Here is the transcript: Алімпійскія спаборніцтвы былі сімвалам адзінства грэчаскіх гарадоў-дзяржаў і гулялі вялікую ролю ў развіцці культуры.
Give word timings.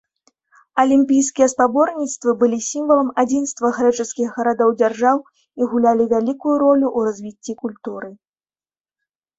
Алімпійскія 0.83 1.47
спаборніцтвы 1.53 2.31
былі 2.41 2.59
сімвалам 2.69 3.11
адзінства 3.25 3.73
грэчаскіх 3.77 4.27
гарадоў-дзяржаў 4.41 5.17
і 5.59 5.61
гулялі 5.75 6.03
вялікую 6.17 6.55
ролю 6.67 6.87
ў 6.97 7.11
развіцці 7.11 7.53
культуры. 7.63 8.09